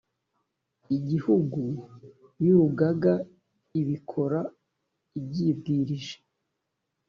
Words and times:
igihugu 0.97 1.61
y 2.43 2.47
urugaga 2.53 3.13
ibikora 3.79 4.39
ibyibwirije 5.19 6.15